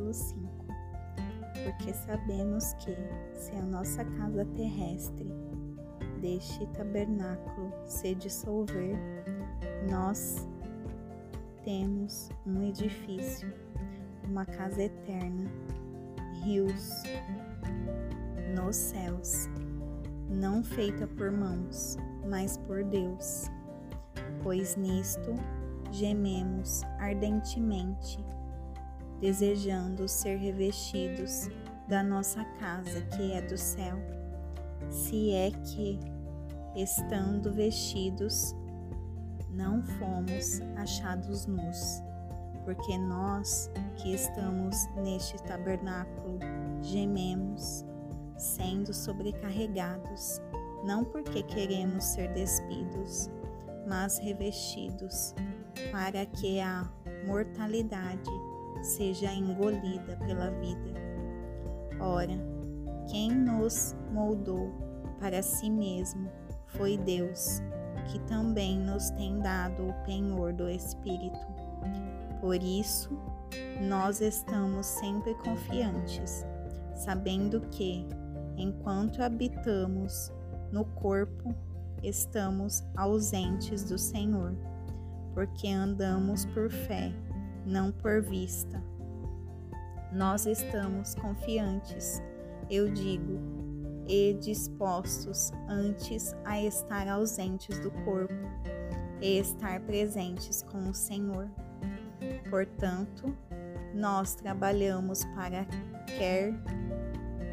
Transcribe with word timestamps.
capítulo 0.00 0.14
5. 0.14 0.66
Porque 1.64 1.92
sabemos 1.92 2.72
que, 2.74 2.96
se 3.32 3.52
a 3.52 3.62
nossa 3.62 4.04
casa 4.04 4.44
terrestre 4.56 5.30
deste 6.20 6.66
tabernáculo 6.68 7.72
se 7.86 8.14
dissolver, 8.14 8.96
nós 9.90 10.48
temos 11.64 12.30
um 12.46 12.62
edifício, 12.62 13.52
uma 14.24 14.46
casa 14.46 14.82
eterna, 14.82 15.50
rios 16.42 17.02
nos 18.54 18.76
céus, 18.76 19.48
não 20.28 20.62
feita 20.62 21.06
por 21.06 21.30
mãos, 21.30 21.96
mas 22.28 22.56
por 22.56 22.82
Deus. 22.84 23.50
Pois 24.42 24.76
nisto 24.76 25.34
gememos 25.90 26.82
ardentemente, 26.98 28.24
desejando 29.20 30.08
ser 30.08 30.36
revestidos 30.36 31.48
da 31.86 32.02
nossa 32.02 32.44
casa 32.58 33.02
que 33.02 33.32
é 33.32 33.42
do 33.42 33.58
céu, 33.58 33.98
se 34.88 35.32
é 35.32 35.50
que, 35.50 35.98
estando 36.74 37.52
vestidos, 37.52 38.54
não 39.50 39.82
fomos 39.82 40.60
achados 40.76 41.46
nus, 41.46 42.02
porque 42.64 42.96
nós 42.96 43.70
que 43.96 44.14
estamos 44.14 44.76
neste 44.96 45.36
tabernáculo 45.42 46.38
gememos, 46.80 47.84
sendo 48.38 48.94
sobrecarregados, 48.94 50.40
não 50.84 51.04
porque 51.04 51.42
queremos 51.42 52.04
ser 52.04 52.32
despidos, 52.32 53.28
mas 53.86 54.18
revestidos, 54.18 55.34
para 55.90 56.24
que 56.24 56.60
a 56.60 56.88
mortalidade 57.26 58.30
seja 58.82 59.32
engolida 59.32 60.16
pela 60.18 60.50
vida. 60.50 61.00
Ora, 62.00 62.38
quem 63.08 63.30
nos 63.30 63.94
moldou 64.12 64.72
para 65.18 65.42
si 65.42 65.68
mesmo 65.70 66.30
foi 66.66 66.96
Deus 66.96 67.60
que 68.10 68.18
também 68.20 68.78
nos 68.78 69.10
tem 69.10 69.38
dado 69.38 69.88
o 69.88 69.94
penhor 70.04 70.52
do 70.52 70.68
Espírito. 70.68 71.38
Por 72.40 72.56
isso, 72.56 73.10
nós 73.80 74.20
estamos 74.20 74.86
sempre 74.86 75.34
confiantes, 75.34 76.44
sabendo 76.94 77.60
que, 77.70 78.06
enquanto 78.56 79.22
habitamos 79.22 80.32
no 80.72 80.84
corpo, 80.84 81.54
estamos 82.02 82.82
ausentes 82.96 83.84
do 83.84 83.98
Senhor, 83.98 84.54
porque 85.34 85.68
andamos 85.68 86.46
por 86.46 86.70
fé, 86.70 87.12
não 87.64 87.92
por 87.92 88.22
vista. 88.22 88.82
Nós 90.12 90.46
estamos 90.46 91.14
confiantes, 91.14 92.20
eu 92.68 92.92
digo, 92.92 93.38
e 94.08 94.34
dispostos 94.34 95.52
antes 95.68 96.34
a 96.44 96.60
estar 96.60 97.06
ausentes 97.06 97.78
do 97.78 97.90
corpo 98.04 98.34
e 99.20 99.38
estar 99.38 99.80
presentes 99.80 100.62
com 100.62 100.88
o 100.88 100.94
Senhor. 100.94 101.48
Portanto, 102.48 103.32
nós 103.94 104.34
trabalhamos 104.34 105.24
para 105.26 105.64
quer 106.18 106.52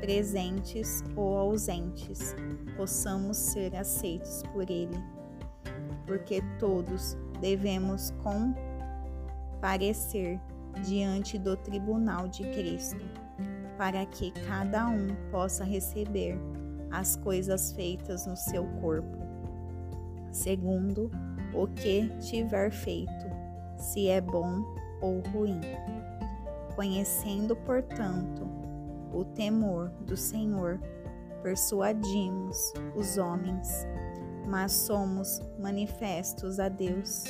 presentes 0.00 1.02
ou 1.14 1.36
ausentes, 1.36 2.34
possamos 2.76 3.36
ser 3.36 3.74
aceitos 3.76 4.42
por 4.52 4.70
Ele, 4.70 4.96
porque 6.06 6.42
todos 6.58 7.16
devemos 7.40 8.12
comparecer 9.66 10.40
diante 10.84 11.36
do 11.36 11.56
tribunal 11.56 12.28
de 12.28 12.44
Cristo 12.52 13.04
para 13.76 14.06
que 14.06 14.30
cada 14.46 14.86
um 14.86 15.08
possa 15.32 15.64
receber 15.64 16.38
as 16.92 17.16
coisas 17.16 17.72
feitas 17.72 18.28
no 18.28 18.36
seu 18.36 18.64
corpo, 18.80 19.18
segundo 20.30 21.10
o 21.52 21.66
que 21.66 22.08
tiver 22.20 22.70
feito, 22.70 23.26
se 23.76 24.08
é 24.08 24.20
bom 24.20 24.62
ou 25.00 25.20
ruim. 25.32 25.60
Conhecendo, 26.76 27.56
portanto, 27.56 28.46
o 29.12 29.24
temor 29.24 29.90
do 30.06 30.16
Senhor, 30.16 30.80
persuadimos 31.42 32.72
os 32.94 33.18
homens, 33.18 33.84
mas 34.46 34.70
somos 34.70 35.40
manifestos 35.58 36.60
a 36.60 36.68
Deus. 36.68 37.24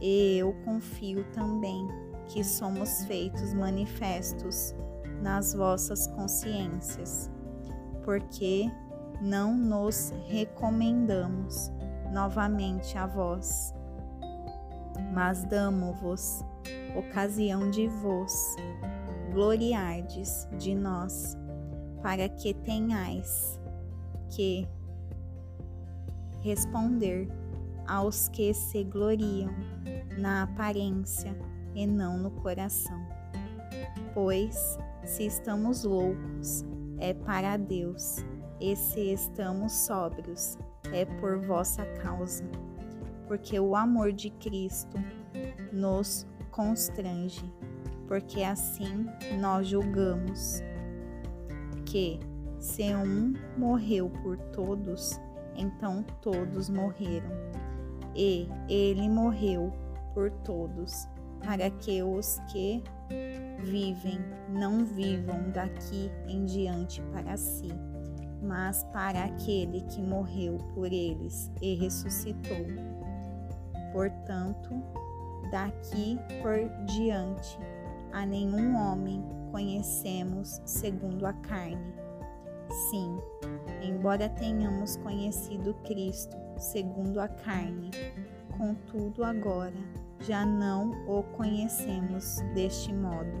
Eu 0.00 0.54
confio 0.64 1.24
também 1.32 1.86
que 2.26 2.42
somos 2.42 3.04
feitos 3.04 3.52
manifestos 3.52 4.74
nas 5.20 5.52
vossas 5.52 6.06
consciências, 6.08 7.30
porque 8.04 8.70
não 9.20 9.54
nos 9.54 10.12
recomendamos 10.26 11.70
novamente 12.12 12.96
a 12.96 13.06
vós, 13.06 13.74
mas 15.12 15.44
damo-vos 15.44 16.42
ocasião 16.96 17.70
de 17.70 17.86
vos 17.88 18.56
gloriardes 19.32 20.48
de 20.58 20.74
nós, 20.74 21.36
para 22.02 22.28
que 22.28 22.54
tenhais 22.54 23.60
que 24.30 24.66
responder 26.40 27.28
aos 27.90 28.28
que 28.28 28.54
se 28.54 28.84
gloriam 28.84 29.50
na 30.16 30.44
aparência 30.44 31.36
e 31.74 31.88
não 31.88 32.16
no 32.16 32.30
coração. 32.30 33.04
Pois 34.14 34.78
se 35.04 35.26
estamos 35.26 35.82
loucos, 35.82 36.64
é 36.98 37.12
para 37.12 37.56
Deus, 37.56 38.24
e 38.60 38.76
se 38.76 39.12
estamos 39.12 39.72
sóbrios, 39.72 40.56
é 40.92 41.04
por 41.04 41.40
vossa 41.40 41.84
causa, 42.00 42.44
porque 43.26 43.58
o 43.58 43.74
amor 43.74 44.12
de 44.12 44.30
Cristo 44.30 44.96
nos 45.72 46.24
constrange, 46.52 47.52
porque 48.06 48.44
assim 48.44 49.06
nós 49.40 49.66
julgamos 49.66 50.60
que 51.86 52.20
se 52.60 52.94
um 52.94 53.32
morreu 53.58 54.10
por 54.22 54.36
todos, 54.52 55.18
então 55.56 56.04
todos 56.22 56.70
morreram. 56.70 57.50
E 58.14 58.48
ele 58.68 59.08
morreu 59.08 59.72
por 60.14 60.30
todos, 60.44 61.08
para 61.40 61.70
que 61.70 62.02
os 62.02 62.38
que 62.50 62.82
vivem 63.62 64.18
não 64.48 64.84
vivam 64.84 65.50
daqui 65.52 66.10
em 66.26 66.44
diante 66.44 67.00
para 67.12 67.36
si, 67.36 67.68
mas 68.42 68.84
para 68.92 69.24
aquele 69.24 69.82
que 69.82 70.02
morreu 70.02 70.58
por 70.74 70.86
eles 70.86 71.50
e 71.60 71.74
ressuscitou. 71.74 72.66
Portanto, 73.92 74.70
daqui 75.50 76.18
por 76.42 76.86
diante, 76.86 77.58
a 78.12 78.24
nenhum 78.26 78.76
homem 78.76 79.22
conhecemos 79.50 80.60
segundo 80.64 81.26
a 81.26 81.32
carne. 81.32 81.94
Sim, 82.70 83.18
embora 83.82 84.28
tenhamos 84.28 84.96
conhecido 84.96 85.74
Cristo 85.84 86.36
segundo 86.56 87.20
a 87.20 87.26
carne, 87.26 87.90
contudo 88.56 89.24
agora 89.24 89.74
já 90.20 90.44
não 90.44 90.90
o 91.08 91.22
conhecemos 91.22 92.36
deste 92.54 92.92
modo. 92.92 93.32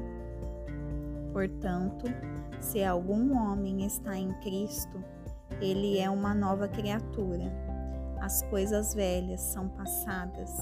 Portanto, 1.32 2.06
se 2.58 2.82
algum 2.82 3.36
homem 3.36 3.84
está 3.84 4.16
em 4.16 4.32
Cristo, 4.40 5.02
ele 5.60 5.98
é 5.98 6.08
uma 6.08 6.34
nova 6.34 6.66
criatura. 6.66 7.52
As 8.20 8.42
coisas 8.44 8.94
velhas 8.94 9.40
são 9.40 9.68
passadas, 9.68 10.56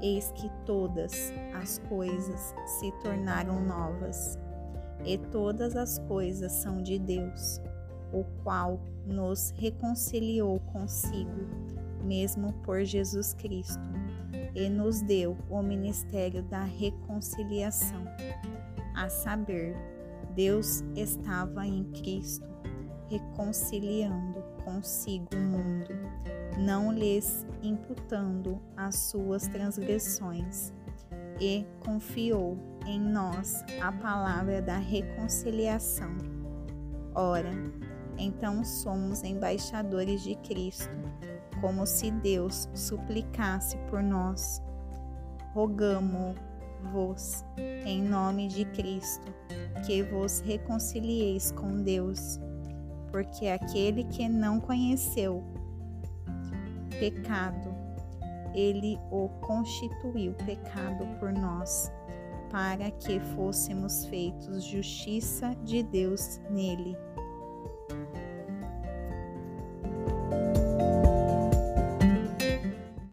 eis 0.00 0.30
que 0.32 0.50
todas 0.64 1.32
as 1.60 1.78
coisas 1.88 2.54
se 2.66 2.92
tornaram 3.02 3.60
novas. 3.60 4.38
E 5.04 5.18
todas 5.18 5.76
as 5.76 5.98
coisas 5.98 6.52
são 6.52 6.80
de 6.80 6.98
Deus, 6.98 7.60
o 8.14 8.24
qual 8.42 8.80
nos 9.06 9.50
reconciliou 9.56 10.60
consigo, 10.60 11.48
mesmo 12.04 12.52
por 12.64 12.84
Jesus 12.84 13.34
Cristo 13.34 13.82
e 14.54 14.68
nos 14.68 15.02
deu 15.02 15.36
o 15.50 15.60
ministério 15.62 16.42
da 16.44 16.62
reconciliação. 16.62 18.04
A 18.94 19.08
saber, 19.08 19.74
Deus 20.34 20.82
estava 20.94 21.66
em 21.66 21.84
Cristo, 21.84 22.46
reconciliando 23.08 24.42
consigo 24.64 25.28
o 25.34 25.38
mundo, 25.38 25.90
não 26.58 26.92
lhes 26.92 27.44
imputando 27.62 28.60
as 28.76 28.94
suas 28.96 29.48
transgressões, 29.48 30.72
e 31.40 31.66
confiou 31.84 32.56
em 32.86 33.00
nós 33.00 33.64
a 33.80 33.90
palavra 33.90 34.62
da 34.62 34.78
reconciliação. 34.78 36.16
Ora, 37.12 37.50
então 38.18 38.64
somos 38.64 39.22
embaixadores 39.22 40.22
de 40.22 40.34
Cristo 40.36 40.90
como 41.60 41.86
se 41.86 42.10
Deus 42.10 42.68
suplicasse 42.74 43.78
por 43.88 44.02
nós. 44.02 44.62
Rogamo 45.54 46.34
vos, 46.92 47.42
em 47.86 48.02
nome 48.02 48.48
de 48.48 48.66
Cristo, 48.66 49.32
que 49.86 50.02
vos 50.02 50.40
reconcilieis 50.40 51.52
com 51.52 51.82
Deus, 51.82 52.38
porque 53.10 53.48
aquele 53.48 54.04
que 54.04 54.28
não 54.28 54.60
conheceu 54.60 55.42
pecado, 56.98 57.74
ele 58.54 58.98
o 59.10 59.28
constituiu 59.40 60.34
pecado 60.34 61.06
por 61.18 61.32
nós, 61.32 61.90
para 62.50 62.90
que 62.90 63.18
fôssemos 63.34 64.04
feitos 64.06 64.64
justiça 64.64 65.56
de 65.64 65.82
Deus 65.82 66.40
nele. 66.50 66.94